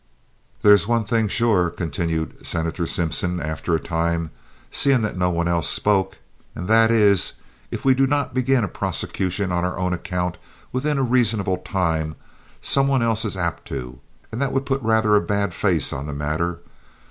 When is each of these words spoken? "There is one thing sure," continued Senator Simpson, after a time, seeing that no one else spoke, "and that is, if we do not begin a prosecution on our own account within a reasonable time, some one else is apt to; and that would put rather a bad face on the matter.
"There 0.63 0.71
is 0.73 0.87
one 0.87 1.03
thing 1.03 1.27
sure," 1.27 1.69
continued 1.69 2.43
Senator 2.43 2.87
Simpson, 2.87 3.39
after 3.39 3.75
a 3.75 3.79
time, 3.79 4.31
seeing 4.71 5.01
that 5.01 5.15
no 5.15 5.29
one 5.29 5.47
else 5.47 5.69
spoke, 5.69 6.17
"and 6.55 6.67
that 6.67 6.89
is, 6.89 7.33
if 7.69 7.85
we 7.85 7.93
do 7.93 8.07
not 8.07 8.33
begin 8.33 8.63
a 8.63 8.67
prosecution 8.67 9.51
on 9.51 9.63
our 9.63 9.77
own 9.77 9.93
account 9.93 10.39
within 10.71 10.97
a 10.97 11.03
reasonable 11.03 11.57
time, 11.57 12.15
some 12.63 12.87
one 12.87 13.03
else 13.03 13.25
is 13.25 13.37
apt 13.37 13.67
to; 13.67 13.99
and 14.31 14.41
that 14.41 14.51
would 14.53 14.65
put 14.65 14.81
rather 14.81 15.15
a 15.15 15.21
bad 15.21 15.53
face 15.53 15.93
on 15.93 16.07
the 16.07 16.13
matter. 16.13 16.61